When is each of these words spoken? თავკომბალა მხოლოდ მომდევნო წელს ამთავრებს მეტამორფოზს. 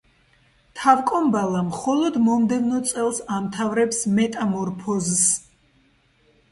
თავკომბალა 0.83 1.61
მხოლოდ 1.67 2.17
მომდევნო 2.29 2.81
წელს 2.93 3.21
ამთავრებს 3.37 4.03
მეტამორფოზს. 4.17 5.25